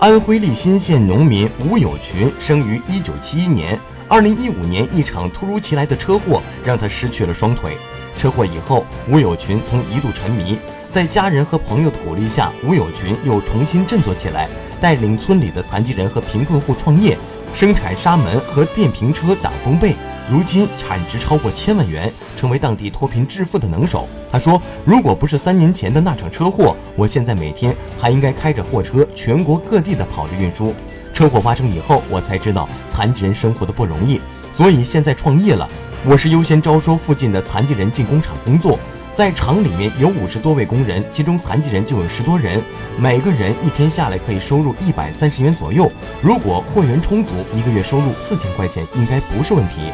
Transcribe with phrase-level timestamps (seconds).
[0.00, 3.78] 安徽利辛县农民吴有群生于一九七一年。
[4.08, 7.76] 二零一五年，一场突如其来的车祸让他失去了双腿。
[8.16, 10.58] 车祸以后，吴有群曾一度沉迷，
[10.88, 14.48] 在家人和朋友的鼓励下，吴有群又重新振作起来，
[14.80, 17.18] 带领村里的残疾人和贫困户创业，
[17.52, 19.94] 生产纱门和电瓶车打工被。
[20.30, 24.08] 如今产值超过千万元，成为当地脱贫致富的能手。
[24.30, 30.72] 他说：“如果不是三年前的那场车祸，我现在每天还应该开着货车全国各地的跑着运输。
[31.12, 34.20] 车祸发生以后，我才知道残疾人生活的不容易，
[34.52, 35.68] 所以现在创业了。
[36.06, 38.78] 我是优先招收附近的残疾人进工厂工作，
[39.12, 42.62] 在厂里面有五十多位工人，其中残疾人就有十多人，
[42.96, 45.90] 每个人一天下来可以收入一百三十元左右。
[46.22, 49.90] 如果货源充足，一个月收入四千块钱应该不是问题。”